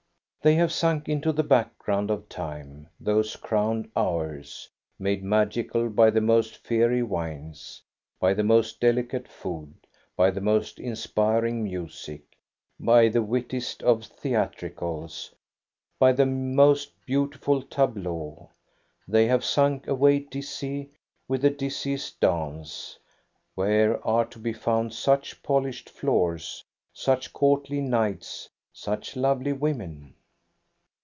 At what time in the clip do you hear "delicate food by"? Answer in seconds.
8.79-10.31